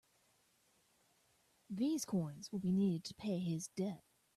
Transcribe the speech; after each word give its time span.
These 1.69 2.05
coins 2.05 2.51
will 2.51 2.57
be 2.57 2.71
needed 2.71 3.03
to 3.03 3.13
pay 3.13 3.37
his 3.37 3.67
debt. 3.67 4.03